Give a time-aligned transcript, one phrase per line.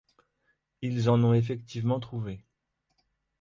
[0.81, 2.43] Ils en ont effectivement trouvé.